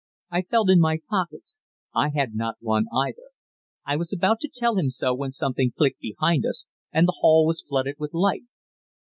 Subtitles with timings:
[0.31, 1.57] I felt in my pockets.
[1.93, 3.29] I had not one either.
[3.85, 7.45] I was about to tell him so when something clicked behind us, and the hall
[7.45, 8.45] was flooded with light.